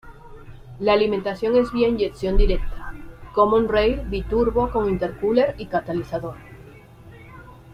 La 0.79 0.93
alimentación 0.93 1.55
es 1.57 1.71
vía 1.71 1.87
inyección 1.87 2.35
directa, 2.35 2.91
common-rail, 3.35 3.99
biturbo 4.09 4.71
con 4.71 4.89
intercooler 4.89 5.53
y 5.59 5.67
catalizador. 5.67 6.37